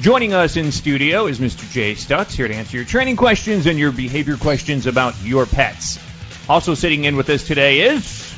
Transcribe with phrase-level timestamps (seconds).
[0.00, 1.70] Joining us in studio is Mr.
[1.70, 5.98] Jay Stutz, here to answer your training questions and your behavior questions about your pets.
[6.48, 8.34] Also sitting in with us today is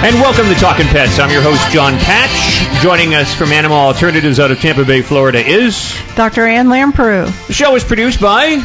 [0.00, 1.18] And welcome to Talking Pets.
[1.18, 2.82] I'm your host, John Patch.
[2.82, 5.92] Joining us from Animal Alternatives out of Tampa Bay, Florida is...
[6.14, 6.46] Dr.
[6.46, 7.24] Ann Lamprou.
[7.48, 8.64] The show is produced by...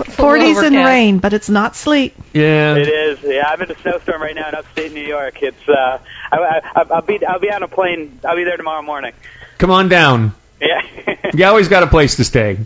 [0.00, 2.14] It's 40s and rain, but it's not sleet.
[2.34, 2.76] Yeah.
[2.76, 3.18] It is.
[3.22, 5.42] Yeah, I'm in a snowstorm right now in upstate New York.
[5.42, 5.68] It's.
[5.68, 5.98] Uh,
[6.32, 6.36] I,
[6.74, 7.24] I, I'll be.
[7.24, 8.20] I'll be on a plane.
[8.24, 9.12] I'll be there tomorrow morning.
[9.58, 10.34] Come on down.
[10.60, 10.82] Yeah.
[11.32, 12.58] You always got a place to stay.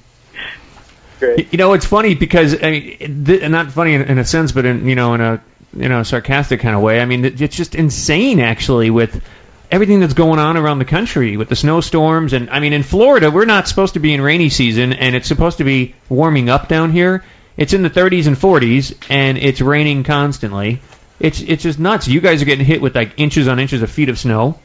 [1.20, 1.52] Great.
[1.52, 4.64] You know, it's funny because I mean, th- not funny in, in a sense, but
[4.64, 5.42] in you know, in a
[5.76, 7.00] you know, sarcastic kind of way.
[7.00, 9.20] I mean, it- it's just insane actually with
[9.70, 13.30] everything that's going on around the country with the snowstorms and I mean, in Florida,
[13.30, 16.68] we're not supposed to be in rainy season, and it's supposed to be warming up
[16.68, 17.24] down here.
[17.56, 20.80] It's in the 30s and 40s, and it's raining constantly.
[21.20, 22.08] It's it's just nuts.
[22.08, 24.58] You guys are getting hit with like inches on inches of feet of snow.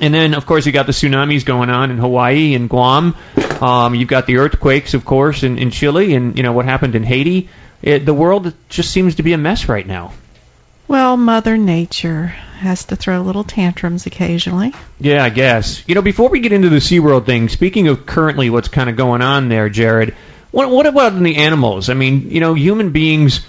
[0.00, 3.14] And then, of course, you got the tsunamis going on in Hawaii and Guam.
[3.60, 6.94] Um, you've got the earthquakes, of course, in, in Chile, and you know what happened
[6.96, 7.48] in Haiti.
[7.82, 10.12] It, the world just seems to be a mess right now.
[10.88, 14.72] Well, Mother Nature has to throw little tantrums occasionally.
[15.00, 15.82] Yeah, I guess.
[15.88, 18.96] You know, before we get into the SeaWorld thing, speaking of currently what's kind of
[18.96, 20.14] going on there, Jarod,
[20.50, 21.88] what, what about in the animals?
[21.88, 23.44] I mean, you know, human beings,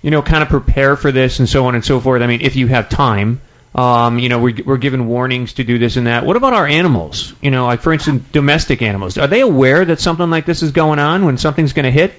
[0.00, 2.22] you know, kind of prepare for this and so on and so forth.
[2.22, 3.40] I mean, if you have time,
[3.74, 6.24] um, you know, we're, we're given warnings to do this and that.
[6.24, 7.34] What about our animals?
[7.42, 9.18] You know, like for instance, domestic animals.
[9.18, 12.12] Are they aware that something like this is going on when something's going to hit?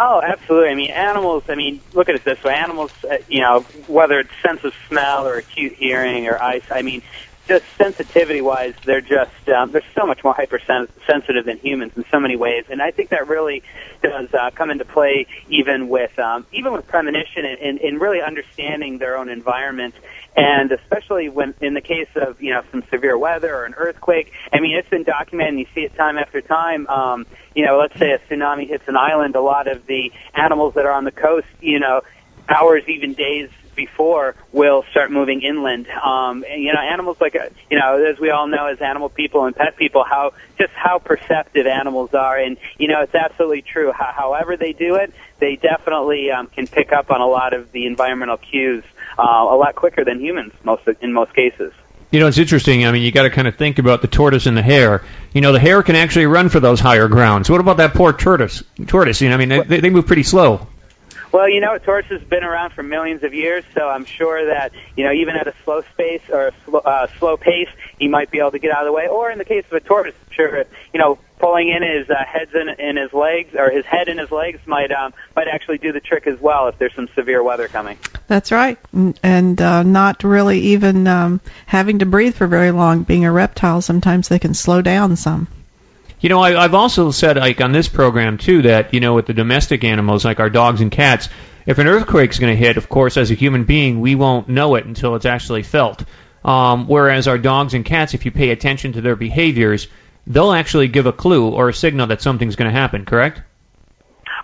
[0.00, 0.70] Oh, absolutely.
[0.70, 1.44] I mean, animals.
[1.48, 2.90] I mean, look at it this way: animals.
[3.04, 6.62] Uh, you know, whether it's sense of smell or acute hearing or eyes.
[6.70, 7.02] I mean,
[7.50, 12.36] just sensitivity-wise, they're just um, they're so much more hypersensitive than humans in so many
[12.36, 13.62] ways, and I think that really
[14.02, 18.22] does uh, come into play even with um, even with premonition and, and, and really
[18.22, 19.94] understanding their own environment,
[20.36, 24.32] and especially when in the case of you know some severe weather or an earthquake.
[24.52, 26.86] I mean, it's been documented, and you see it time after time.
[26.86, 30.74] Um, you know, let's say a tsunami hits an island, a lot of the animals
[30.74, 32.02] that are on the coast, you know,
[32.48, 35.88] hours, even days before will start moving inland.
[35.88, 39.08] Um, and, you know, animals like, uh, you know, as we all know as animal
[39.08, 42.36] people and pet people, how, just how perceptive animals are.
[42.36, 43.92] And, you know, it's absolutely true.
[43.92, 47.72] How, however they do it, they definitely um, can pick up on a lot of
[47.72, 48.84] the environmental cues
[49.18, 51.72] uh, a lot quicker than humans most, in most cases.
[52.10, 52.84] You know, it's interesting.
[52.84, 55.04] I mean, you got to kind of think about the tortoise and the hare.
[55.32, 57.48] You know, the hare can actually run for those higher grounds.
[57.48, 58.64] What about that poor tortoise?
[58.88, 60.66] Tortoise, you know, I mean, they, they move pretty slow.
[61.32, 64.72] Well, you know, tortoise has been around for millions of years, so I'm sure that
[64.96, 67.68] you know, even at a slow space or a slow, uh, slow pace,
[68.00, 69.06] he might be able to get out of the way.
[69.06, 72.52] Or in the case of a tortoise, sure, you know, pulling in his uh, heads
[72.54, 75.92] in, in his legs or his head in his legs might um, might actually do
[75.92, 77.98] the trick as well if there's some severe weather coming.
[78.26, 78.78] That's right,
[79.22, 83.02] and uh, not really even um, having to breathe for very long.
[83.02, 85.48] Being a reptile, sometimes they can slow down some.
[86.20, 89.26] You know, I, I've also said, like on this program too, that you know, with
[89.26, 91.28] the domestic animals like our dogs and cats,
[91.66, 94.74] if an earthquake's going to hit, of course, as a human being, we won't know
[94.76, 96.04] it until it's actually felt.
[96.44, 99.88] Um, whereas our dogs and cats, if you pay attention to their behaviors,
[100.26, 103.04] they'll actually give a clue or a signal that something's going to happen.
[103.04, 103.42] Correct?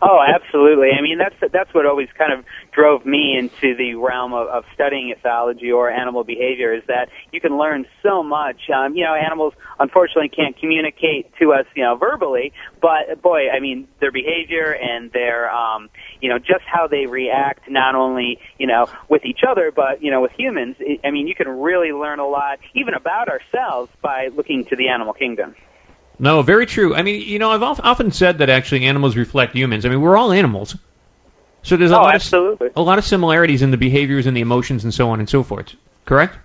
[0.02, 0.90] Oh, absolutely.
[0.96, 4.64] I mean, that's that's what always kind of drove me into the realm of, of
[4.74, 8.68] studying ethology or animal behavior is that you can learn so much.
[8.74, 13.60] Um, you know, animals unfortunately can't communicate to us, you know, verbally, but boy, I
[13.60, 15.88] mean, their behavior and their, um,
[16.20, 20.10] you know, just how they react, not only you know with each other, but you
[20.10, 20.76] know with humans.
[21.04, 24.88] I mean, you can really learn a lot, even about ourselves, by looking to the
[24.88, 25.54] animal kingdom.
[26.18, 26.94] No, very true.
[26.94, 29.84] I mean, you know, I've often said that actually animals reflect humans.
[29.84, 30.76] I mean, we're all animals.
[31.62, 34.40] So there's a oh, lot of a lot of similarities in the behaviors and the
[34.40, 35.74] emotions and so on and so forth.
[36.04, 36.38] Correct?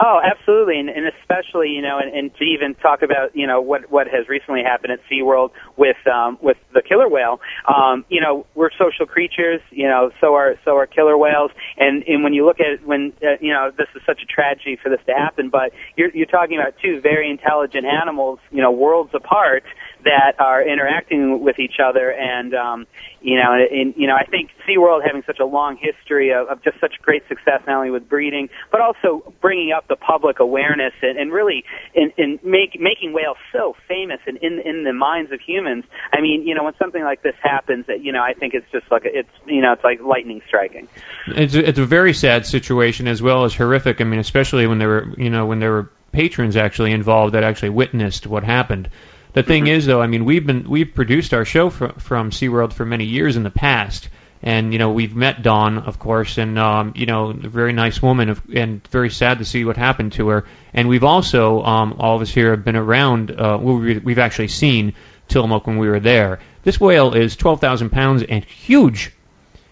[0.00, 3.60] Oh, absolutely, and, and especially you know, and, and to even talk about you know
[3.60, 7.40] what what has recently happened at SeaWorld with um, with the killer whale.
[7.68, 9.60] Um, you know, we're social creatures.
[9.70, 11.52] You know, so are so are killer whales.
[11.76, 14.76] And and when you look at when uh, you know this is such a tragedy
[14.82, 18.40] for this to happen, but you're you're talking about two very intelligent animals.
[18.50, 19.62] You know, worlds apart
[20.04, 22.86] that are interacting with each other and um
[23.20, 26.62] you know and you know I think SeaWorld having such a long history of, of
[26.62, 30.92] just such great success not only with breeding but also bringing up the public awareness
[31.02, 31.64] and, and really
[31.94, 36.20] in, in make, making whales so famous and in in the minds of humans I
[36.20, 38.90] mean you know when something like this happens that you know I think it's just
[38.90, 40.88] like it's you know it's like lightning striking
[41.26, 44.00] It's a, it's a very sad situation as well as horrific.
[44.00, 47.44] I mean, especially when there were you know when there were patrons actually involved that
[47.44, 48.88] actually witnessed what happened.
[49.34, 52.72] The thing is, though, I mean, we've been we've produced our show from from SeaWorld
[52.72, 54.08] for many years in the past,
[54.42, 58.00] and you know we've met Dawn, of course, and um, you know, a very nice
[58.00, 60.44] woman, of, and very sad to see what happened to her.
[60.72, 63.32] And we've also, um, all of us here have been around.
[63.32, 64.94] Uh, we- we've actually seen
[65.28, 66.38] Tilikum when we were there.
[66.62, 69.10] This whale is 12,000 pounds and huge,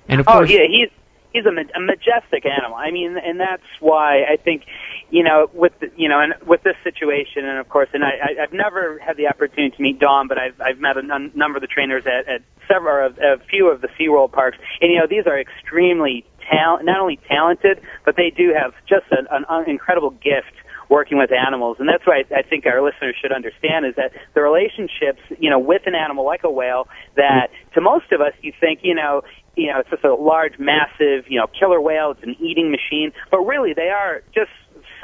[0.09, 0.89] and of oh course, yeah he's
[1.33, 4.65] he's a, a majestic animal I mean and that's why I think
[5.13, 8.09] you know, with the, you know, and with this situation, and of course, and I,
[8.09, 11.31] I, I've never had the opportunity to meet Dawn, but I've I've met a n-
[11.35, 14.91] number of the trainers at, at several, of, a few of the SeaWorld parks, and
[14.91, 19.29] you know, these are extremely talent, not only talented, but they do have just an,
[19.31, 20.57] an incredible gift
[20.89, 24.13] working with animals, and that's why I, I think our listeners should understand is that
[24.33, 28.33] the relationships, you know, with an animal like a whale, that to most of us,
[28.41, 29.23] you think, you know,
[29.57, 32.13] you know, it's just a large, massive, you know, killer whale.
[32.13, 34.51] It's an eating machine, but really, they are just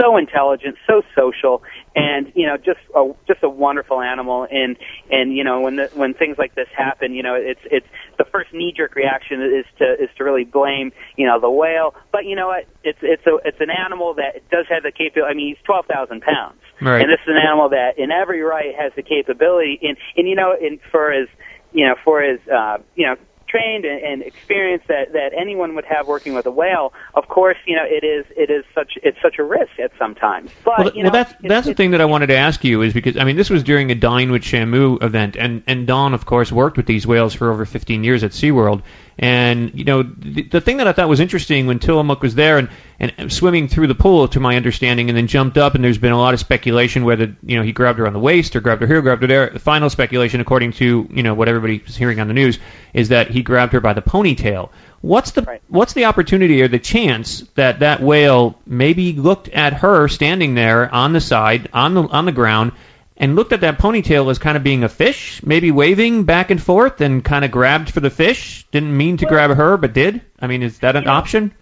[0.01, 1.63] so intelligent, so social,
[1.97, 4.47] and you know, just a just a wonderful animal.
[4.51, 4.77] And
[5.11, 7.87] and you know, when the, when things like this happen, you know, it's it's
[8.19, 11.95] the first knee jerk reaction is to is to really blame you know the whale.
[12.13, 12.67] But you know what?
[12.85, 15.33] It's it's a it's an animal that does have the capability.
[15.33, 17.01] I mean, he's twelve thousand pounds, Right.
[17.03, 19.79] and this is an animal that in every right has the capability.
[19.83, 21.29] And and you know, in for his
[21.73, 23.17] you know for his uh, you know
[23.49, 26.93] trained and, and experience that that anyone would have working with a whale.
[27.15, 30.51] Of course, you know it is it is such it's such a risk at sometimes.
[30.65, 32.83] But well, you know, well, that's that's the thing that I wanted to ask you
[32.83, 36.15] is because I mean this was during a Dine with Shamu event, and and Dawn
[36.15, 38.83] of course worked with these whales for over 15 years at SeaWorld,
[39.19, 42.59] And you know, the, the thing that I thought was interesting when Tilikum was there
[42.59, 42.69] and,
[43.01, 46.13] and swimming through the pool, to my understanding, and then jumped up, and there's been
[46.13, 48.81] a lot of speculation whether you know he grabbed her on the waist or grabbed
[48.81, 49.51] her here, grabbed her there.
[49.51, 52.61] The final speculation, according to you know what everybody's hearing on the news,
[52.95, 54.71] is that he grabbed her by the ponytail.
[55.01, 55.63] What's the Right.
[55.69, 60.93] what's the opportunity or the chance that that whale maybe looked at her standing there
[60.93, 62.73] on the side on the on the ground
[63.19, 66.63] and looked at that ponytail as kind of being a fish, maybe waving back and
[66.63, 70.23] forth and kind of grabbed for the fish, didn't mean to grab her but did?
[70.41, 71.53] I mean, is that an option?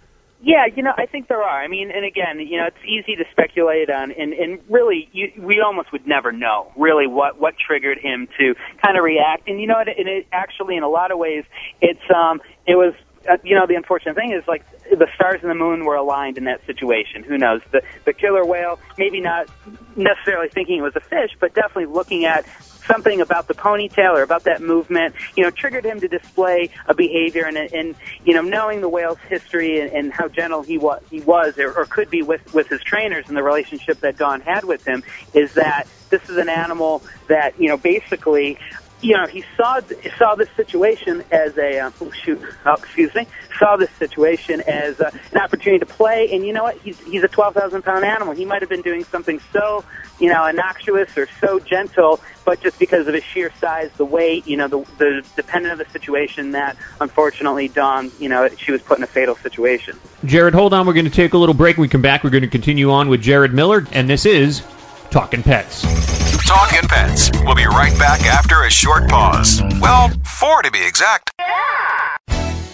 [0.43, 1.61] Yeah, you know, I think there are.
[1.61, 5.33] I mean, and again, you know, it's easy to speculate on, and, and really, you,
[5.39, 9.49] we almost would never know really what what triggered him to kind of react.
[9.49, 11.45] And you know, it, and it actually, in a lot of ways,
[11.81, 12.95] it's um, it was.
[13.29, 16.39] Uh, you know, the unfortunate thing is like the stars and the moon were aligned
[16.39, 17.23] in that situation.
[17.25, 17.61] Who knows?
[17.73, 19.49] The the killer whale, maybe not
[19.97, 22.47] necessarily thinking it was a fish, but definitely looking at
[22.87, 26.95] something about the ponytail or about that movement, you know, triggered him to display a
[26.95, 31.03] behavior and, and you know, knowing the whale's history and, and how gentle he was,
[31.11, 34.41] he was or, or could be with, with his trainers and the relationship that Dawn
[34.41, 35.03] had with him
[35.35, 38.59] is that this is an animal that, you know, basically,
[39.07, 39.81] you know, he saw
[40.19, 45.01] saw this situation as a uh, oh shoot, oh, excuse me, saw this situation as
[45.01, 46.31] uh, an opportunity to play.
[46.33, 46.77] And you know what?
[46.79, 48.35] He's he's a twelve thousand pound animal.
[48.35, 49.85] He might have been doing something so
[50.19, 54.49] you know innocuous or so gentle, but just because of his sheer size, the weight,
[54.49, 58.83] you know, the the dependent of the situation, that unfortunately Dawn, you know, she was
[58.83, 59.97] put in a fatal situation.
[60.25, 60.85] Jarod, hold on.
[60.85, 61.77] We're going to take a little break.
[61.77, 64.67] When we come back, we're going to continue on with Jarod Miller, and this is
[65.11, 66.26] Talking Pets.
[66.45, 67.31] Talking Pets.
[67.45, 69.63] We'll be right back after a short pause.
[69.81, 71.31] Well, four to be exact.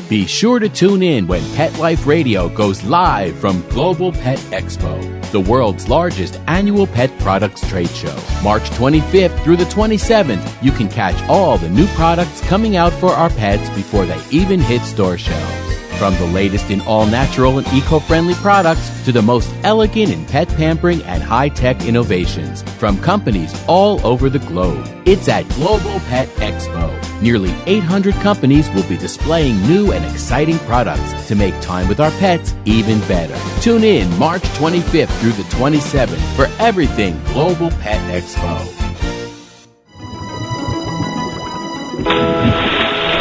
[0.09, 5.01] Be sure to tune in when Pet Life Radio goes live from Global Pet Expo,
[5.31, 8.15] the world's largest annual pet products trade show.
[8.43, 13.13] March 25th through the 27th, you can catch all the new products coming out for
[13.13, 15.82] our pets before they even hit store shelves.
[16.03, 20.27] From the latest in all natural and eco friendly products to the most elegant in
[20.27, 24.85] pet pampering and high tech innovations from companies all over the globe.
[25.07, 26.91] It's at Global Pet Expo.
[27.23, 32.11] Nearly 800 companies will be displaying new and exciting products to make time with our
[32.19, 33.39] pets even better.
[33.61, 38.59] Tune in March 25th through the 27th for everything Global Pet Expo.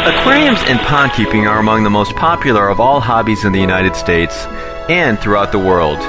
[0.04, 3.94] Aquariums and pond keeping are among the most popular of all hobbies in the United
[3.94, 4.46] States
[4.90, 6.00] and throughout the world.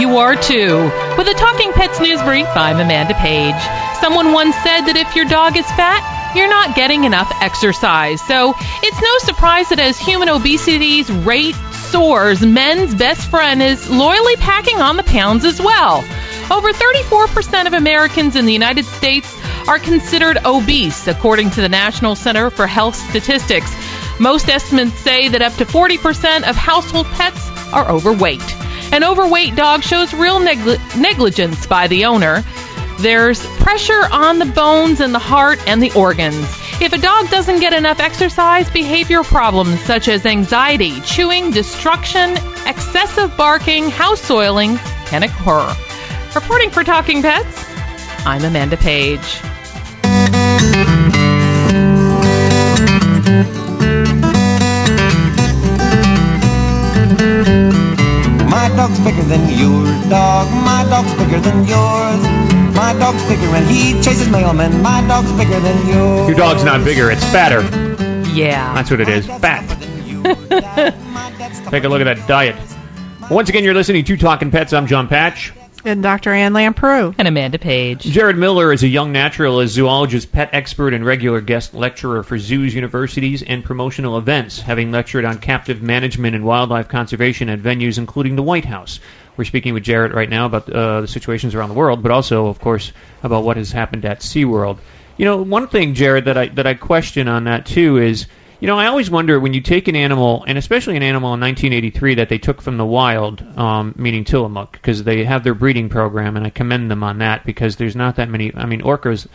[0.00, 0.76] you are too.
[1.16, 3.60] With a Talking Pets News Brief, I'm Amanda Page.
[4.00, 8.20] Someone once said that if your dog is fat, you're not getting enough exercise.
[8.26, 11.56] So it's no surprise that as human obesity's rate
[11.90, 16.04] soars, men's best friend is loyally packing on the pounds as well.
[16.50, 19.34] Over 34% of Americans in the United States
[19.66, 23.74] are considered obese, according to the National Center for Health Statistics.
[24.20, 28.67] Most estimates say that up to 40% of household pets are overweight.
[28.92, 32.42] An overweight dog shows real negli- negligence by the owner.
[33.00, 36.46] There's pressure on the bones and the heart and the organs.
[36.80, 43.36] If a dog doesn't get enough exercise, behavioral problems such as anxiety, chewing, destruction, excessive
[43.36, 45.76] barking, house soiling can occur.
[46.34, 47.66] Reporting for Talking Pets,
[48.26, 49.40] I'm Amanda Page.
[58.78, 60.46] Dog's bigger than your dog.
[60.64, 62.22] My dog's bigger than yours.
[62.76, 64.82] My dog's bigger and he chases mailmen.
[64.82, 66.28] My dog's bigger than yours.
[66.28, 67.62] Your dog's not bigger, it's fatter.
[68.30, 68.74] Yeah.
[68.74, 69.26] That's what it is.
[69.26, 69.68] Fat.
[71.70, 72.54] Take a look at that diet.
[73.28, 74.72] Once again, you're listening to Talking Pets.
[74.72, 75.52] I'm John Patch.
[75.84, 76.32] And Dr.
[76.32, 77.14] Ann Lamprou.
[77.18, 78.02] And Amanda Page.
[78.02, 82.74] Jarod Miller is a young naturalist, zoologist, pet expert, and regular guest lecturer for zoos,
[82.74, 88.36] universities, and promotional events, having lectured on captive management and wildlife conservation at venues including
[88.36, 89.00] the White House.
[89.36, 92.48] We're speaking with Jarod right now about uh, the situations around the world, but also,
[92.48, 92.92] of course,
[93.22, 94.78] about what has happened at SeaWorld.
[95.16, 98.26] You know, one thing, Jarod, that I that I question on that too is
[98.60, 101.40] you know, I always wonder when you take an animal, and especially an animal in
[101.40, 105.88] 1983 that they took from the wild, um, meaning Tilikum, because they have their breeding
[105.88, 108.52] program, and I commend them on that because there's not that many.
[108.54, 109.28] I mean, orcas,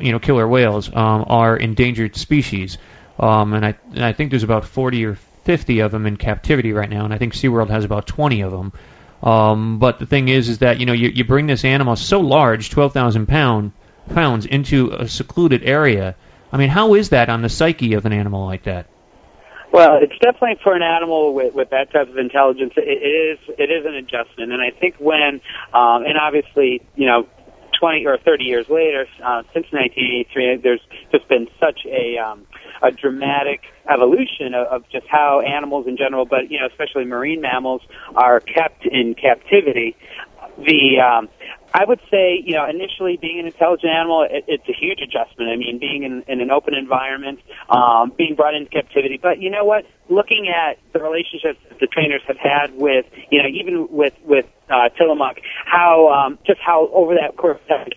[0.00, 2.78] you know, killer whales um, are endangered species,
[3.18, 6.72] um, and I and I think there's about 40 or 50 of them in captivity
[6.72, 8.72] right now, and I think SeaWorld has about 20 of them.
[9.22, 12.20] Um, but the thing is, is that you know you, you bring this animal so
[12.20, 13.72] large, 12,000 pound
[14.14, 16.16] pounds, into a secluded area
[16.52, 18.86] I mean, how is that on the psyche of an animal like that?
[19.72, 22.74] Well, it's definitely for an animal with, with that type of intelligence.
[22.76, 25.40] It, it is it is an adjustment, and I think when
[25.72, 27.26] um, and obviously you know
[27.80, 30.80] 20 or 30 years later, uh, since 1983, there's
[31.10, 32.46] just been such a um,
[32.82, 37.40] a dramatic evolution of, of just how animals in general, but you know especially marine
[37.40, 37.80] mammals,
[38.14, 39.96] are kept in captivity.
[40.58, 41.28] The um,
[41.74, 45.50] I would say, you know, initially being an intelligent animal, it, it's a huge adjustment.
[45.50, 49.18] I mean, being in, in an open environment, um, being brought into captivity.
[49.20, 49.86] But you know what?
[50.10, 54.46] Looking at the relationships that the trainers have had with, you know, even with with
[54.68, 55.20] uh, Tilikum,
[55.64, 57.88] how um, just how over that course of time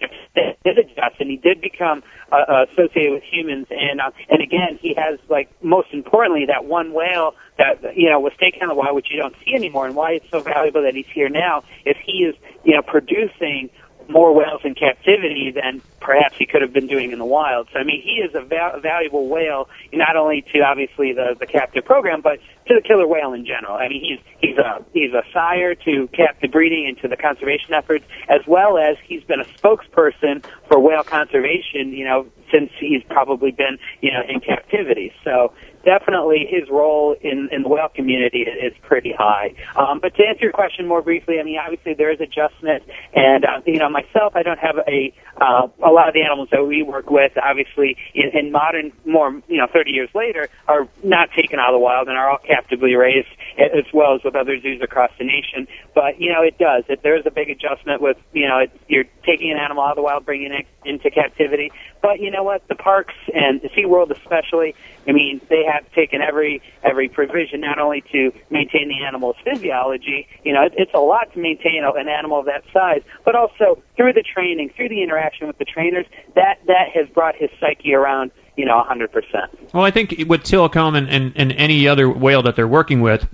[0.63, 3.67] did adjust, and he did become uh, associated with humans.
[3.69, 8.19] And uh, and again, he has like most importantly that one whale that you know
[8.19, 10.83] was taken in the wild, which you don't see anymore, and why it's so valuable
[10.83, 13.69] that he's here now is he is you know producing
[14.09, 17.67] more whales in captivity than perhaps he could have been doing in the wild.
[17.73, 21.47] So I mean, he is a, val- valuable whale, not only to obviously the the
[21.47, 23.75] captive program, but to the killer whale in general.
[23.75, 27.73] I mean, he's he's a he's a sire to captive breeding and to the conservation
[27.73, 31.89] efforts, as well as he's been a spokesperson for whale conservation.
[31.89, 35.11] You know, since he's probably been you know in captivity.
[35.23, 35.53] So
[35.85, 39.53] definitely his role in, in the whale community is, pretty high.
[39.75, 42.83] Um, but to answer your question more briefly, I mean, obviously there is adjustment,
[43.15, 46.49] and uh, you know, myself, I don't have a uh, a lot of the animals
[46.51, 50.87] that we work with, obviously, in, in modern, more you know, 30 years later, are
[51.03, 54.35] not taken out of the wild and are all captively raised, as well as with
[54.35, 55.67] other zoos across the nation.
[55.93, 56.83] But you know, it does.
[56.89, 59.91] It, there is a big adjustment with you know, it, you're taking an animal out
[59.91, 61.71] of the wild, bringing it into captivity.
[62.05, 62.67] But you know what?
[62.67, 64.75] The parks and the SeaWorld especially,
[65.07, 70.27] I mean, they have taken every every provision not only to maintain the animal's physiology,
[70.43, 73.81] you know, it, it's a lot to maintain an animal of that size, but also
[73.97, 77.95] through the training, through the interaction with the trainers, that that has brought his psyche
[77.95, 79.73] around you know, 100%.
[79.73, 83.27] Well, I think with Tilikum and, and, and any other whale that they're working with,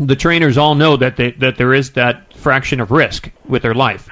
[0.00, 3.74] the trainers all know that they, that there is that fraction of risk with their
[3.74, 4.08] life.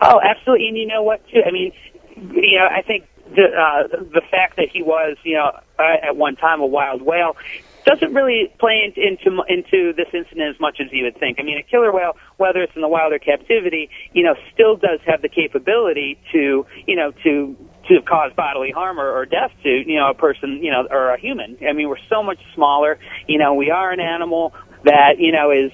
[0.00, 0.68] Oh, absolutely.
[0.68, 1.42] And you know what, too?
[1.44, 1.72] I mean,
[2.16, 6.16] you know, I think the uh, the fact that he was, you know, uh, at
[6.16, 7.36] one time a wild whale
[7.84, 11.38] doesn't really play into into this incident as much as you would think.
[11.38, 14.76] I mean, a killer whale, whether it's in the wild or captivity, you know, still
[14.76, 17.56] does have the capability to, you know, to
[17.88, 21.12] to cause bodily harm or, or death to you know a person you know or
[21.12, 21.58] a human.
[21.68, 22.98] I mean, we're so much smaller.
[23.26, 25.72] You know, we are an animal that you know is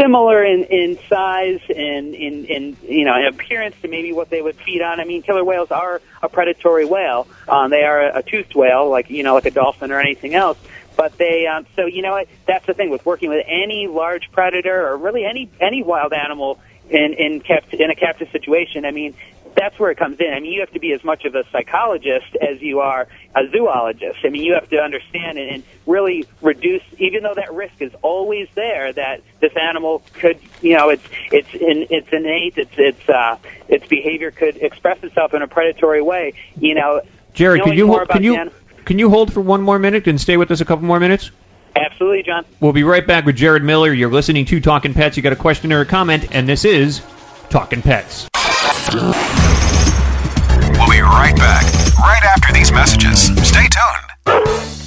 [0.00, 4.40] similar in in size and in in you know in appearance to maybe what they
[4.40, 5.00] would feed on.
[5.00, 7.26] I mean, killer whales are a predatory whale.
[7.48, 10.34] Um, they are a, a toothed whale, like you know, like a dolphin or anything
[10.34, 10.58] else.
[10.96, 12.28] But they, um, so you know, what?
[12.46, 16.60] that's the thing with working with any large predator or really any any wild animal
[16.88, 18.84] in in kept in a captive situation.
[18.84, 19.14] I mean,
[19.54, 20.32] that's where it comes in.
[20.32, 23.48] I mean, you have to be as much of a psychologist as you are a
[23.50, 24.18] zoologist.
[24.24, 27.92] I mean, you have to understand and, and really reduce, even though that risk is
[28.02, 33.08] always there, that this animal could, you know, it's it's in, it's innate, it's it's
[33.08, 33.36] uh,
[33.68, 36.34] its behavior could express itself in a predatory way.
[36.58, 37.02] You know,
[37.34, 38.50] Jerry, can you more can you an-
[38.84, 41.30] can you hold for one more minute and stay with us a couple more minutes?
[41.74, 42.44] Absolutely, John.
[42.60, 43.92] We'll be right back with Jarod Miller.
[43.92, 45.16] You're listening to Talking Pets.
[45.16, 47.00] You got a question or a comment, and this is
[47.48, 48.28] Talking Pets.
[48.90, 49.12] We'll
[50.90, 51.64] be right back,
[51.98, 53.26] right after these messages.
[53.46, 54.81] Stay tuned.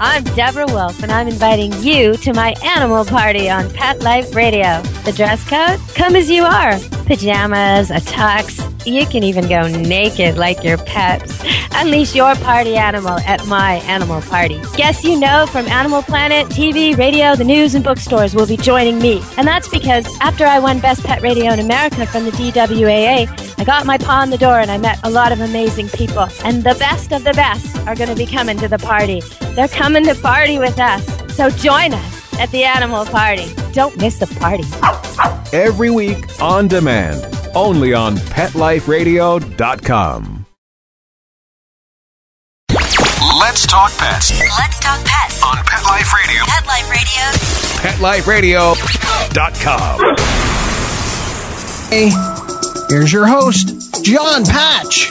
[0.00, 4.82] I'm Deborah Wolf, and I'm inviting you to my animal party on Pet Life Radio.
[5.04, 5.78] The dress code?
[5.94, 6.78] Come as you are.
[7.06, 8.60] Pajamas, a tux.
[8.84, 11.40] You can even go naked like your pets.
[11.76, 14.60] Unleash your party animal at my animal party.
[14.76, 18.98] Guests you know from Animal Planet, TV, radio, the news, and bookstores will be joining
[18.98, 19.22] me.
[19.38, 23.64] And that's because after I won Best Pet Radio in America from the DWAA, I
[23.64, 26.26] got my paw in the door and I met a lot of amazing people.
[26.44, 29.22] And the best of the best are going to be coming to the party.
[29.54, 31.04] They're coming to party with us.
[31.34, 33.46] So join us at the animal party.
[33.72, 34.64] Don't miss the party.
[35.56, 40.40] Every week on demand, only on PetLifeRadio.com.
[43.40, 46.42] Let's talk pets Let's talk pets on Pet Life Radio.
[46.46, 46.90] Pet Life
[48.26, 48.74] Radio.
[48.74, 50.00] PetLifeRadio.com.
[51.90, 52.10] Hey,
[52.88, 55.10] here's your host, John Patch.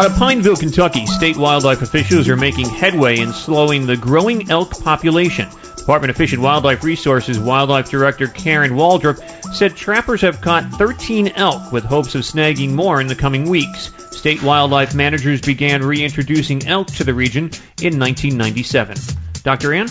[0.00, 4.82] Out of Pineville, Kentucky, state wildlife officials are making headway in slowing the growing elk
[4.82, 5.46] population.
[5.76, 11.28] Department of Fish and Wildlife Resources Wildlife Director Karen Waldrop said trappers have caught 13
[11.36, 13.90] elk with hopes of snagging more in the coming weeks.
[14.10, 17.50] State wildlife managers began reintroducing elk to the region
[17.82, 18.96] in 1997.
[19.42, 19.74] Dr.
[19.74, 19.88] Ann?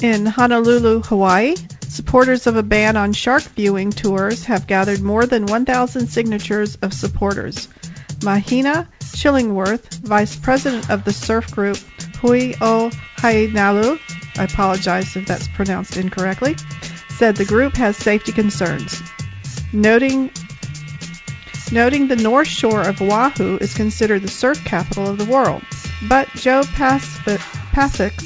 [0.00, 1.54] In Honolulu, Hawaii,
[1.86, 6.94] supporters of a ban on shark viewing tours have gathered more than 1,000 signatures of
[6.94, 7.68] supporters.
[8.22, 11.76] Mahina Chillingworth, vice president of the surf group
[12.20, 13.98] Hui O He'e Nalu,
[14.38, 16.56] I apologize if that's pronounced incorrectly,
[17.10, 19.02] said the group has safety concerns.
[19.72, 20.30] Noting
[21.72, 25.62] noting the north shore of Oahu is considered the surf capital of the world.
[26.08, 28.20] But Joe Pavsek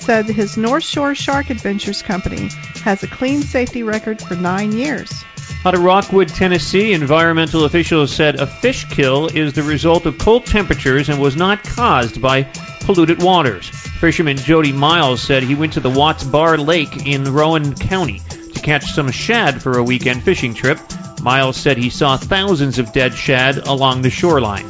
[0.00, 2.50] said his North Shore Shark Adventures company
[2.82, 5.24] has a clean safety record for nine years.
[5.62, 10.46] Out of Rockwood, Tennessee, environmental officials said a fish kill is the result of cold
[10.46, 12.44] temperatures and was not caused by
[12.80, 13.68] polluted waters.
[13.68, 18.22] Fisherman Jody Miles said he went to the Watts Bar Lake in Roane County
[18.54, 20.78] to catch some shad for a weekend fishing trip.
[21.20, 24.64] Miles said he saw thousands of dead shad along the shoreline.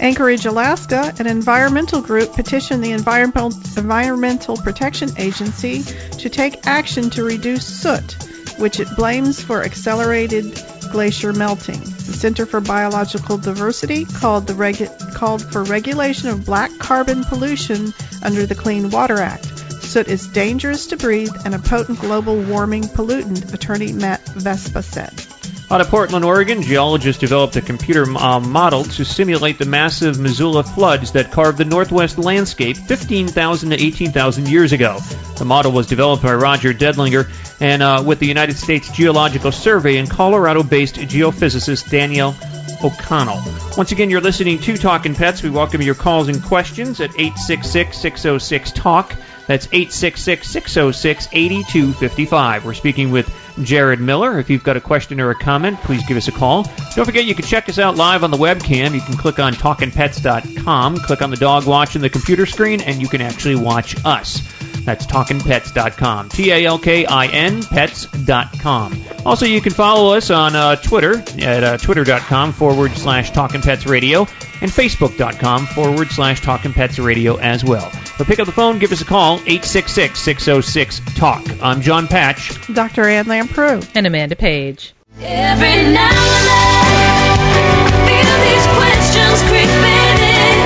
[0.00, 7.66] Anchorage, Alaska, an environmental group petitioned the Environmental, Protection Agency to take action to reduce
[7.66, 8.16] soot,
[8.60, 11.80] which it blames for accelerated glacier melting.
[11.80, 17.92] The Center for Biological Diversity called, regu- called for regulation of black carbon pollution
[18.22, 19.46] under the Clean Water Act.
[19.82, 25.29] Soot is dangerous to breathe and a potent global warming pollutant, Attorney Matt Vespa said.
[25.72, 30.64] Out of Portland, Oregon, geologists developed a computer uh, model to simulate the massive Missoula
[30.64, 34.98] floods that carved the Northwest landscape 15,000 to 18,000 years ago.
[35.38, 37.30] The model was developed by Roger Denlinger
[37.60, 42.36] and uh, with the United States Geological Survey and Colorado-based geophysicist Danielle
[42.82, 43.40] O'Connell.
[43.76, 45.44] Once again, you're listening to Talking Pets.
[45.44, 49.14] We welcome your calls and questions at 866-606-TALK.
[49.50, 52.62] That's 866-606-8255.
[52.62, 54.38] We're speaking with Jarod Miller.
[54.38, 56.70] If you've got a question or a comment, please give us a call.
[56.94, 58.94] Don't forget you can check us out live on the webcam.
[58.94, 63.02] You can click on talkingpets.com, click on the dog watch in the computer screen, and
[63.02, 64.40] you can actually watch us.
[64.84, 66.28] That's talkingpets.com.
[66.28, 69.02] T A L K I N pets.com.
[69.26, 74.28] Also, you can follow us on uh, Twitter at uh, twitter.com forward slash talkingpetsradio
[74.62, 77.90] and facebook.com forward slash talkingpetsradio as well.
[78.20, 81.62] So pick up the phone, give us a call, 866 606 TALK.
[81.62, 82.52] I'm John Patch.
[82.66, 83.08] Dr.
[83.08, 83.82] Ann Lamprou.
[83.94, 84.92] And Amanda Page.
[85.22, 90.60] Every now and then, feel these questions creeping in.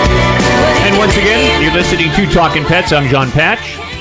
[0.82, 2.92] And once again, you're listening to Talking Pets.
[2.92, 3.93] I'm John Patch.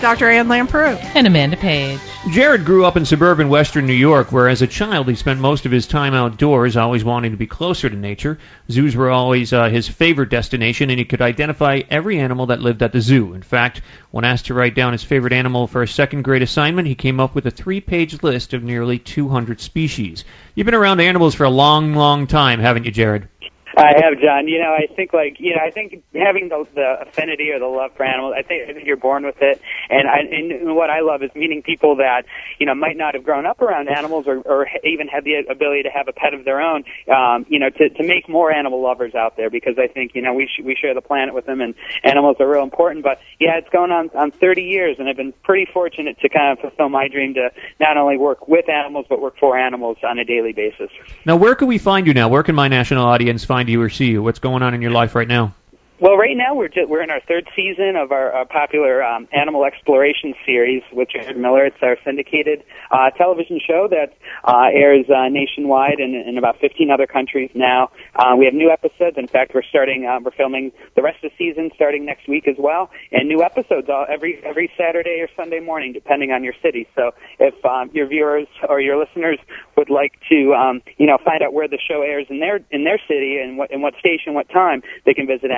[0.00, 0.28] Dr.
[0.28, 0.96] Ann Lamprou.
[1.14, 1.98] And Amanda Page.
[2.24, 5.66] Jarod grew up in suburban western New York, where as a child he spent most
[5.66, 8.38] of his time outdoors, always wanting to be closer to nature.
[8.70, 12.82] Zoos were always uh, his favorite destination, and he could identify every animal that lived
[12.82, 13.34] at the zoo.
[13.34, 16.88] In fact, when asked to write down his favorite animal for a second grade assignment,
[16.88, 20.24] he came up with a three page list of nearly 200 species.
[20.54, 23.28] You've been around animals for a long, long time, haven't you, Jarod?
[23.76, 24.48] I have, John.
[24.48, 27.66] You know, I think like you know, I think having the, the affinity or the
[27.66, 29.60] love for animals, I think, I think you're born with it.
[29.90, 32.24] And, I, and what I love is meeting people that
[32.58, 35.84] you know might not have grown up around animals or, or even had the ability
[35.84, 36.84] to have a pet of their own.
[37.12, 40.22] Um, you know, to to make more animal lovers out there because I think you
[40.22, 43.04] know we sh- we share the planet with them and animals are real important.
[43.04, 46.52] But yeah, it's going on on 30 years, and I've been pretty fortunate to kind
[46.52, 50.18] of fulfill my dream to not only work with animals but work for animals on
[50.18, 50.90] a daily basis.
[51.24, 52.28] Now, where can we find you now?
[52.28, 54.22] Where can my national audience find you or see you?
[54.22, 55.54] What's going on in your life right now?
[56.00, 59.28] Well, right now we're just, we're in our third season of our, our popular um,
[59.32, 61.66] animal exploration series with Jarod Miller.
[61.66, 66.90] It's our syndicated uh, television show that uh, airs uh, nationwide and in about 15
[66.90, 67.92] other countries now.
[68.16, 69.16] Uh, we have new episodes.
[69.16, 72.48] In fact, we're starting uh, we're filming the rest of the season starting next week
[72.48, 76.54] as well, and new episodes all, every every Saturday or Sunday morning, depending on your
[76.60, 76.88] city.
[76.96, 79.38] So if um, your viewers or your listeners
[79.76, 82.82] would like to um, you know find out where the show airs in their in
[82.82, 85.52] their city and what in what station, what time, they can visit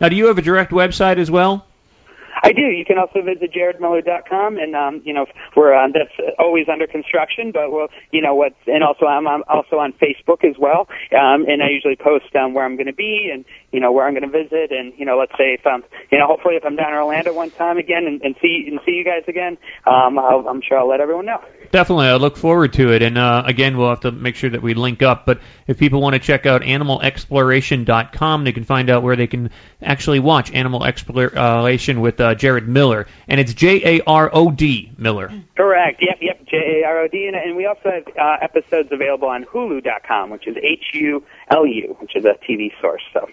[0.00, 1.66] Now, do you have a direct website as well?
[2.42, 2.62] I do.
[2.62, 5.26] You can also visit jarodmiller.com, and um, you know
[5.56, 9.44] we're uh, that's always under construction, but we'll you know what, and also I'm, I'm
[9.48, 12.92] also on Facebook as well, um, and I usually post um, where I'm going to
[12.92, 15.66] be and you know where I'm going to visit, and you know let's say if
[15.66, 18.66] I'm you know hopefully if I'm down in Orlando one time again and, and see
[18.68, 21.42] and see you guys again, um, I'll, I'm sure I'll let everyone know.
[21.72, 23.02] Definitely, I look forward to it.
[23.02, 25.24] And uh, again, we'll have to make sure that we link up.
[25.24, 29.50] But if people want to check out animalexploration.com, they can find out where they can
[29.80, 34.92] actually watch Animal Exploration with uh, Jarod Miller, and it's J A R O D
[34.98, 35.32] Miller.
[35.56, 36.02] Correct.
[36.02, 36.46] Yep, yep.
[36.46, 40.28] J A R O D, and, and we also have uh, episodes available on Hulu.com,
[40.28, 43.02] which is H U L U, which is a TV source.
[43.14, 43.28] So.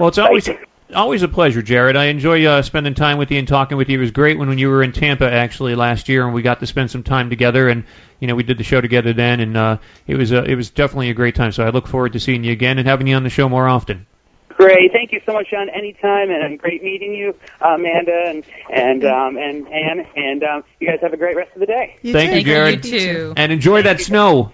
[0.00, 0.48] Well, it's always
[0.94, 1.94] always a pleasure, Jarod.
[1.94, 3.98] I enjoy uh, spending time with you and talking with you.
[3.98, 6.60] It was great when, when you were in Tampa actually last year, and we got
[6.60, 7.68] to spend some time together.
[7.68, 7.84] And
[8.18, 10.70] you know, we did the show together then, and uh, it was uh, it was
[10.70, 11.52] definitely a great time.
[11.52, 13.68] So I look forward to seeing you again and having you on the show more
[13.68, 14.06] often.
[14.48, 15.68] Great, thank you so much, John.
[15.68, 21.00] Anytime, and great meeting you, Amanda, and and um, and Anne, and um, you guys
[21.02, 21.98] have a great rest of the day.
[22.02, 22.82] Thank you, Jarod.
[22.86, 23.34] You too.
[23.36, 24.52] And enjoy that snow.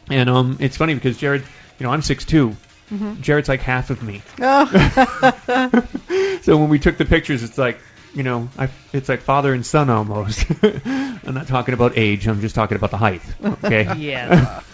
[0.10, 1.44] And um, it's funny because Jarod,
[1.80, 2.56] you know, I'm 6'2".
[2.92, 3.18] Mhm.
[3.18, 4.22] Jarod's like half of me.
[4.40, 5.84] Oh.
[6.44, 7.80] So when we took the pictures, it's like,
[8.18, 10.44] you know, I, it's like father and son almost.
[10.64, 12.28] I'm not talking about age.
[12.28, 13.22] I'm just talking about the height.
[13.44, 13.96] Okay.
[13.98, 14.64] yeah.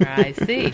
[0.00, 0.72] I see.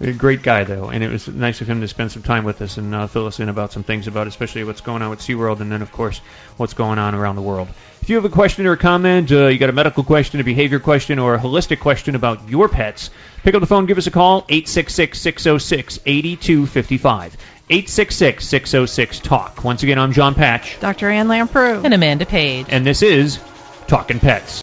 [0.00, 2.60] A great guy though, and it was nice of him to spend some time with
[2.60, 5.20] us and uh, fill us in about some things about, especially what's going on with
[5.20, 6.20] SeaWorld, and then of course
[6.56, 7.68] what's going on around the world.
[8.00, 10.44] If you have a question or a comment, uh, you got a medical question, a
[10.44, 13.10] behavior question, or a holistic question about your pets,
[13.44, 17.34] pick up the phone, give us a call, 866-606-8255.
[17.70, 19.64] 866-606-TALK.
[19.64, 21.08] Once again, I'm John Patch, Dr.
[21.10, 21.82] Ann Lamprou.
[21.84, 22.66] And Amanda Page.
[22.68, 23.40] and this is
[23.86, 24.62] Talking Pets.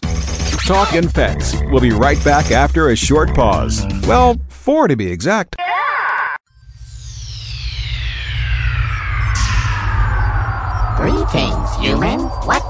[0.66, 1.56] Talking Pets.
[1.70, 3.84] We'll be right back after a short pause.
[4.06, 5.56] Well, four to be exact.
[10.96, 12.20] Greetings, human.
[12.44, 12.69] What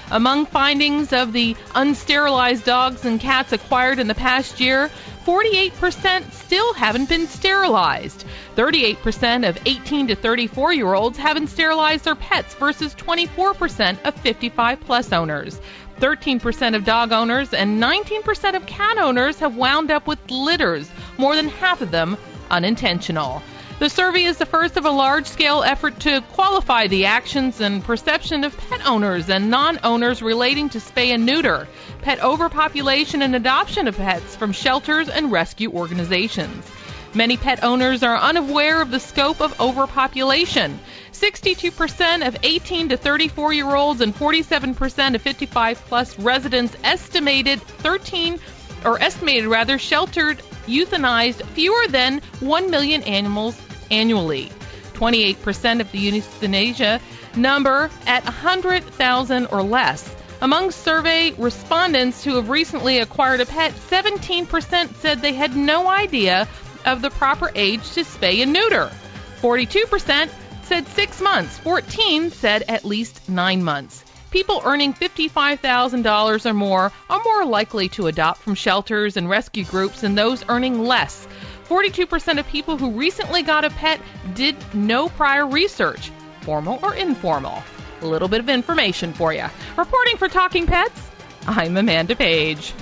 [0.10, 4.90] Among findings of the unsterilized dogs and cats acquired in the past year,
[5.26, 8.26] 48% still haven't been sterilized.
[8.56, 14.80] 38% of 18 to 34 year olds haven't sterilized their pets versus 24% of 55
[14.82, 15.60] plus owners.
[16.00, 21.36] 13% of dog owners and 19% of cat owners have wound up with litters, more
[21.36, 22.18] than half of them
[22.52, 23.42] unintentional.
[23.80, 27.84] The survey is the first of a large scale effort to qualify the actions and
[27.84, 31.68] perception of pet owners and non owners relating to spay and neuter,
[32.02, 36.70] pet overpopulation, and adoption of pets from shelters and rescue organizations.
[37.16, 40.80] Many pet owners are unaware of the scope of overpopulation.
[41.12, 48.40] 62% of 18 to 34 year olds and 47% of 55 plus residents estimated 13
[48.86, 53.60] or estimated rather sheltered euthanized fewer than 1 million animals
[53.92, 54.52] annually.
[54.94, 57.00] 28% of the euthanasia
[57.36, 60.16] number at 100,000 or less.
[60.42, 66.48] Among survey respondents who have recently acquired a pet, 17% said they had no idea
[66.86, 68.92] of the proper age to spay and neuter.
[69.42, 70.30] 42%
[70.64, 71.58] said 6 months.
[71.60, 74.04] 14 said at least 9 months.
[74.34, 80.02] People earning $55,000 or more are more likely to adopt from shelters and rescue groups
[80.02, 81.28] than those earning less.
[81.70, 84.02] 42% of people who recently got a pet
[84.34, 87.62] did no prior research, formal or informal.
[88.02, 89.46] A little bit of information for you.
[89.78, 91.12] Reporting for Talking Pets,
[91.46, 92.74] I'm Amanda Page.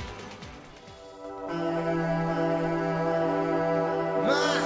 [4.23, 4.60] You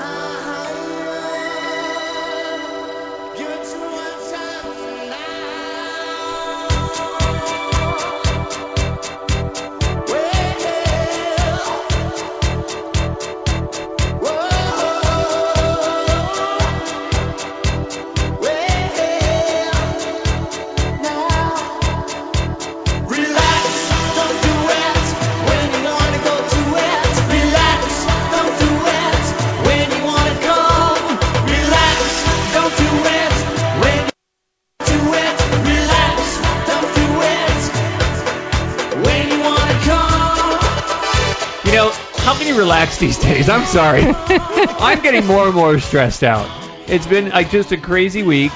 [43.05, 43.49] these days?
[43.49, 44.01] I'm sorry.
[44.03, 46.49] I'm getting more and more stressed out.
[46.87, 48.51] It's been like just a crazy week.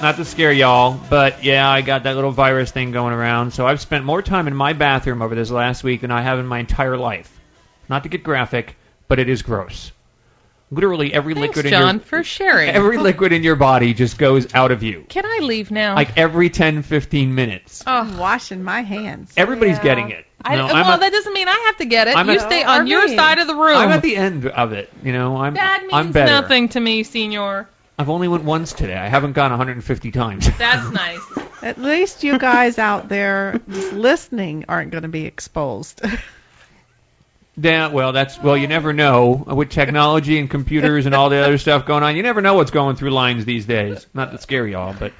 [0.00, 3.52] Not to scare y'all, but yeah, I got that little virus thing going around.
[3.52, 6.38] So I've spent more time in my bathroom over this last week than I have
[6.38, 7.40] in my entire life.
[7.88, 8.76] Not to get graphic,
[9.08, 9.90] but it is gross.
[10.70, 12.70] Literally every Thanks, liquid John, in your for sharing.
[12.70, 15.04] every liquid in your body just goes out of you.
[15.08, 15.96] Can I leave now?
[15.96, 17.82] Like every 10, 15 minutes.
[17.86, 19.34] I'm washing my hands.
[19.36, 20.24] Everybody's getting it.
[20.44, 22.16] I, No, well, I'm that doesn't mean I have to get it.
[22.16, 23.16] I'm you at- stay on your me.
[23.16, 23.76] side of the room.
[23.76, 24.90] I'm at the end of it.
[25.02, 26.30] You know, I'm that means I'm better.
[26.30, 27.68] nothing to me, Senor.
[27.98, 28.96] I've only went once today.
[28.96, 30.48] I haven't gone 150 times.
[30.58, 31.20] That's nice.
[31.62, 36.00] At least you guys out there listening aren't going to be exposed.
[37.54, 41.58] Yeah, well, that's well, you never know with technology and computers and all the other
[41.58, 42.16] stuff going on.
[42.16, 44.06] You never know what's going through lines these days.
[44.14, 45.12] Not to scare y'all, but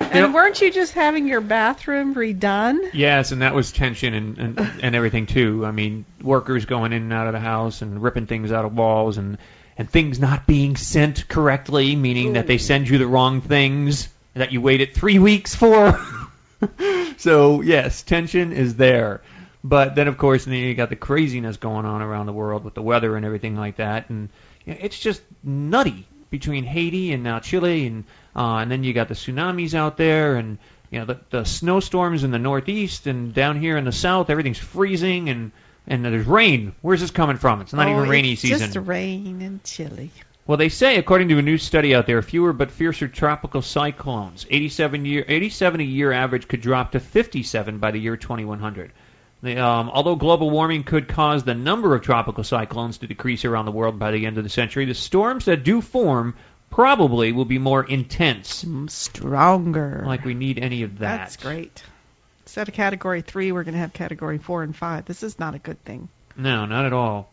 [0.00, 2.90] And weren't you just having your bathroom redone?
[2.92, 5.64] yes, and that was tension and, and and everything too.
[5.64, 8.76] I mean, workers going in and out of the house and ripping things out of
[8.76, 9.38] walls and
[9.76, 14.52] and things not being sent correctly, meaning that they send you the wrong things that
[14.52, 15.98] you waited three weeks for.
[17.16, 19.22] so yes, tension is there.
[19.62, 22.74] But then, of course, then you got the craziness going on around the world with
[22.74, 24.30] the weather and everything like that, and
[24.70, 28.04] know, it's just nutty between Haiti and now Chile, and
[28.34, 30.58] uh, and then you got the tsunamis out there, and
[30.90, 34.58] you know the, the snowstorms in the northeast and down here in the south, everything's
[34.58, 35.52] freezing, and
[35.86, 36.74] and there's rain.
[36.82, 37.60] Where's this coming from?
[37.60, 38.72] It's not oh, even rainy it's season.
[38.72, 40.10] Just rain and chilly.
[40.46, 44.46] Well, they say, according to a new study out there, fewer but fiercer tropical cyclones.
[44.50, 48.90] 87 year, 87 a year average could drop to 57 by the year 2100.
[49.42, 53.66] The, um, although global warming could cause the number of tropical cyclones to decrease around
[53.66, 56.34] the world by the end of the century, the storms that do form
[56.70, 58.64] probably will be more intense.
[58.88, 60.02] Stronger.
[60.06, 61.18] Like we need any of that.
[61.18, 61.82] That's great.
[62.44, 65.04] Instead of category three, we're going to have category four and five.
[65.04, 66.08] This is not a good thing.
[66.36, 67.29] No, not at all.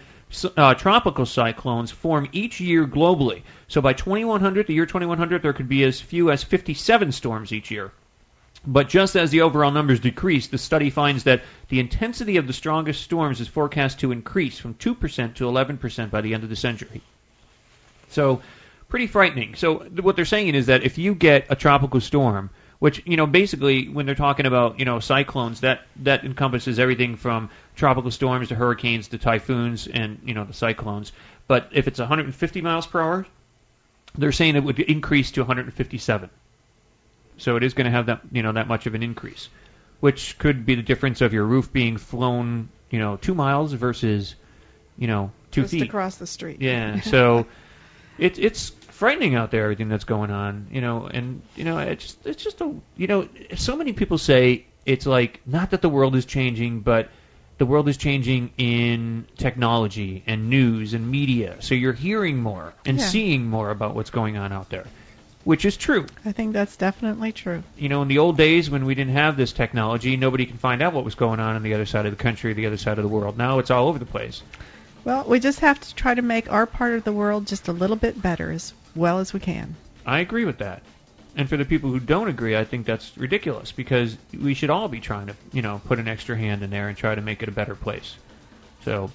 [0.58, 3.44] uh, tropical cyclones form each year globally.
[3.70, 7.72] So by 2100, the year 2100, there could be as few as 57 storms each
[7.72, 7.92] year.
[8.68, 12.54] But just as the overall numbers decrease, the study finds that the intensity of the
[12.54, 16.56] strongest storms is forecast to increase from 2% to 11% by the end of the
[16.56, 17.02] century.
[18.10, 18.42] So,
[18.90, 19.56] pretty frightening.
[19.56, 22.50] So, th- what they're saying is that if you get a tropical storm,
[22.84, 27.16] which you know basically when they're talking about you know cyclones, that that encompasses everything
[27.16, 31.14] from tropical storms to hurricanes to typhoons and you know the cyclones.
[31.48, 33.26] But if it's 150 miles per hour,
[34.16, 36.30] they're saying it would increase to 157.
[37.38, 39.48] So it is going to have that you know that much of an increase,
[40.02, 44.36] which could be the difference of your roof being flown you know two miles versus
[44.98, 46.62] you know two Just feet across the street.
[46.62, 47.48] Yeah, so
[48.18, 52.04] it's it's frightening out there everything that's going on, you know, and you know it's
[52.04, 55.90] just, it's just a you know so many people say it's like not that the
[55.90, 57.10] world is changing, but
[57.58, 61.58] the world is changing in technology and news and media.
[61.62, 63.06] So you're hearing more and Yeah.
[63.06, 64.86] seeing more about what's going on out there,
[65.44, 66.08] which is true.
[66.26, 67.64] I think that's definitely true.
[67.78, 70.82] You know, in the old days when we didn't have this technology, nobody can find
[70.82, 72.98] out what was going on on the other side of the country, the other side
[72.98, 73.38] of the world.
[73.38, 74.42] Now it's all over the place.
[75.06, 77.74] Well, we just have to try to make our part of the world just a
[77.74, 79.76] little bit better as well as we can.
[80.06, 80.84] I agree with that.
[81.36, 84.88] And for the people who don't agree, I think that's ridiculous because we should all
[84.88, 87.42] be trying to, you know, put an extra hand in there and try to make
[87.42, 88.16] it a better place.
[88.86, 89.10] So,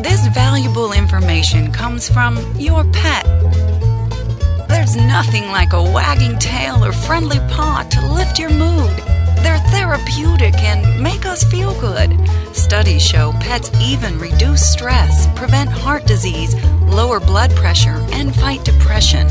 [0.02, 3.26] This valuable information comes from your pet.
[4.66, 9.02] There's nothing like a wagging tail or friendly paw to lift your mood.
[9.44, 12.18] They're therapeutic and make us feel good.
[12.56, 19.28] Studies show pets even reduce stress, prevent heart disease, lower blood pressure, and fight depression.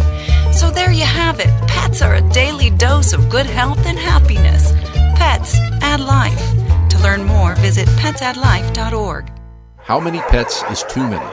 [0.53, 1.49] So there you have it.
[1.67, 4.71] Pets are a daily dose of good health and happiness.
[5.17, 6.89] Pets add life.
[6.91, 9.31] To learn more, visit petsaddlife.org.
[9.77, 11.25] How many pets is too many?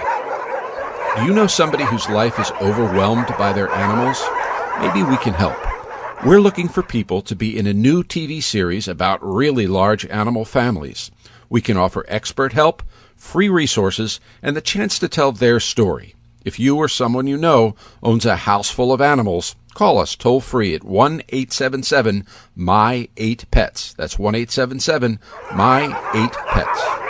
[1.16, 4.18] Do you know somebody whose life is overwhelmed by their animals?
[4.81, 5.70] Maybe we can help.
[6.23, 10.45] We're looking for people to be in a new TV series about really large animal
[10.45, 11.11] families.
[11.49, 12.83] We can offer expert help,
[13.16, 16.14] free resources, and the chance to tell their story.
[16.45, 20.43] If you or someone you know owns a house full of animals, call us toll
[20.43, 23.95] free at 1 877 My 8 Pets.
[23.95, 25.18] That's 1 877
[25.55, 27.09] My 8 Pets.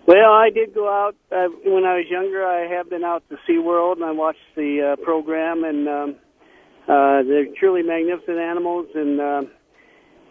[0.07, 2.47] Well, I did go out uh, when I was younger.
[2.47, 6.17] I have been out to SeaWorld and I watched the uh, program, and um,
[6.89, 8.87] uh, they're truly magnificent animals.
[8.95, 9.43] And uh,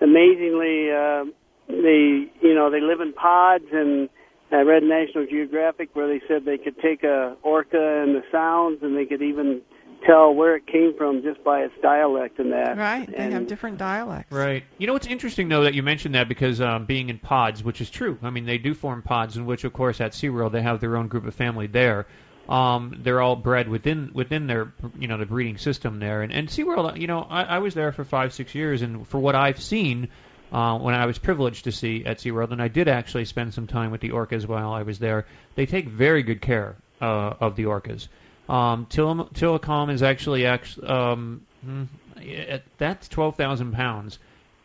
[0.02, 1.26] amazingly, uh,
[1.68, 3.66] they you know they live in pods.
[3.72, 4.10] And
[4.52, 8.80] I read National Geographic where they said they could take a orca and the sounds,
[8.82, 9.62] and they could even
[10.06, 12.78] tell where it came from just by its dialect and that.
[12.78, 13.08] Right.
[13.08, 14.32] They And- have different dialects.
[14.32, 14.64] Right.
[14.78, 17.82] You know what's interesting though that you mentioned that because um, being in pods, which
[17.82, 18.20] is true.
[18.22, 20.96] I mean, they do form pods, in which of course at SeaWorld they have their
[20.98, 22.06] own group of family there.
[22.48, 26.22] Um, they're all bred within within their you know the breeding system there.
[26.22, 29.20] And and SeaWorld, you know, I, I was there for five six years, and for
[29.20, 30.10] what I've seen.
[30.52, 33.66] Uh, when I was privileged to see at SeaWorld, and I did actually spend some
[33.66, 35.26] time with the orcas while I was there,
[35.56, 38.08] they take very good care uh, of the orcas.
[38.48, 41.88] Um, Tilikum is actually actually um, mm,
[42.22, 44.20] eh, that's twelve thousand pounds,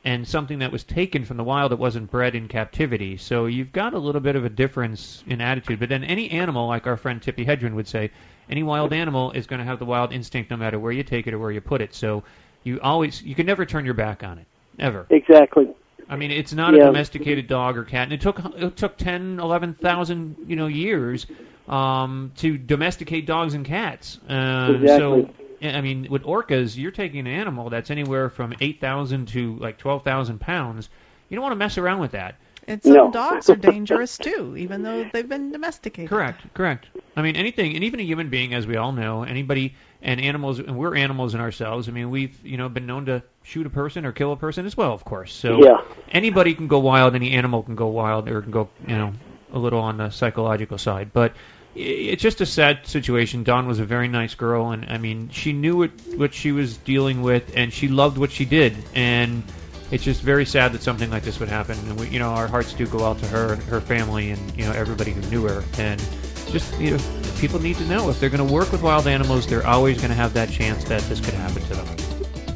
[0.05, 3.17] and something that was taken from the wild that wasn't bred in captivity.
[3.19, 5.79] So you've got a little bit of a difference in attitude.
[5.79, 8.11] But then any animal, like our friend Tippi Hedren would say,
[8.49, 11.27] any wild animal is going to have the wild instinct no matter where you take
[11.27, 11.95] it or where you put it.
[11.95, 12.25] So
[12.65, 14.47] you always you can never turn your back on it,
[14.79, 15.07] ever.
[15.11, 15.69] Exactly.
[16.09, 16.81] I mean, it's not Yeah.
[16.81, 20.67] a domesticated dog or cat, and it took it took ten, eleven thousand, you know,
[20.67, 21.27] years
[21.69, 24.19] um, to domesticate dogs and cats.
[24.29, 25.27] Uh, Exactly.
[25.27, 25.31] So,
[25.63, 29.79] I mean, with orcas, you're taking an animal that's anywhere from eight thousand to like
[29.79, 30.89] twelve thousand pounds.
[31.29, 32.37] You don't want to mess around with that.
[32.67, 36.09] And some dogs are dangerous too, even though they've been domesticated.
[36.11, 36.87] Correct, correct.
[37.17, 40.61] I mean, anything, and even a human being, as we all know, anybody and animals,
[40.61, 41.89] and we're animals in ourselves.
[41.89, 44.67] I mean, we've you know been known to shoot a person or kill a person
[44.67, 45.33] as well, of course.
[45.33, 45.81] So Yeah.
[46.11, 49.13] anybody can go wild, any animal can go wild, or can go you know
[49.53, 51.13] a little on the psychological side.
[51.13, 51.37] But i-
[51.75, 53.45] it's just a sad situation.
[53.45, 56.77] Dawn was a very nice girl, and I mean, she knew what what she was
[56.77, 59.43] dealing with, and she loved what she did, and
[59.91, 61.79] it's just very sad that something like this would happen.
[61.79, 64.57] And we, you know, our hearts do go out to her and her family, and
[64.57, 65.65] you know everybody who knew her.
[65.79, 66.01] And
[66.49, 66.99] just you know,
[67.39, 70.11] people need to know if they're going to work with wild animals, they're always going
[70.11, 71.87] to have that chance that this could happen to them.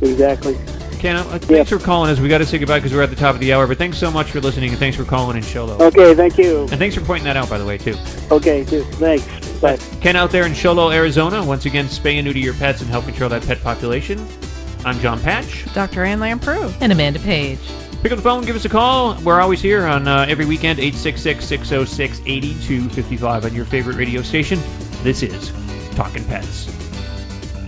[0.02, 0.58] Exactly.
[1.04, 2.18] Ken, uh, thanks for calling us.
[2.18, 3.66] We got to say goodbye because we're at the top of the hour.
[3.66, 5.76] But thanks so much for listening, and thanks for calling in, Show Low.
[5.76, 6.60] Okay, thank you.
[6.60, 7.94] And thanks for pointing that out, by the way, too.
[8.30, 8.84] Okay, too.
[8.84, 9.26] Thanks.
[9.60, 9.76] Bye.
[10.00, 11.44] Ken out there in Show Low, Arizona.
[11.44, 14.26] Once again, spay and neuter your pets and help control that pet population.
[14.86, 15.66] I'm John Patch.
[15.74, 16.04] Dr.
[16.04, 16.72] Ann Lamprou.
[16.80, 17.60] And Amanda Page.
[18.00, 19.20] Pick up the phone, give us a call.
[19.20, 24.58] We're always here on uh, every weekend, 866-606-8255 on your favorite radio station.
[25.02, 25.52] This is
[25.96, 26.83] Talking Pets.